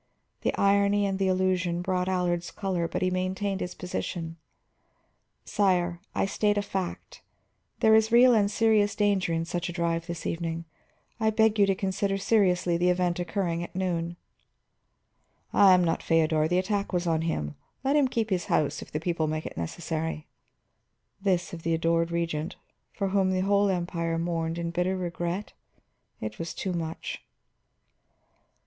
[0.41, 4.37] The irony and the allusion brought Allard's color, but he maintained his position.
[5.45, 7.21] "Sire, I state a fact.
[7.81, 10.65] There is real and serious danger in such a drive this evening.
[11.19, 14.17] I beg you to consider seriously the event occurring at noon."
[15.53, 17.53] "I am not Feodor; the attack was on him.
[17.83, 20.25] Let him keep his house if the people make it necessary."
[21.21, 22.55] This of the adored Regent,
[22.91, 25.53] for whom the whole Empire mourned in bitter regret!
[26.19, 27.23] It was too much.